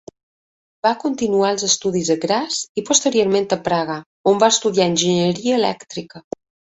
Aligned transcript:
Va 0.85 0.93
continuar 1.01 1.51
els 1.55 1.65
estudis 1.67 2.09
a 2.15 2.17
Graz 2.23 2.57
i 2.83 2.85
posteriorment 2.87 3.45
a 3.59 3.59
Praga 3.69 3.99
on 4.33 4.43
va 4.45 4.51
estudiar 4.57 4.89
enginyeria 4.93 5.59
elèctrica. 5.63 6.25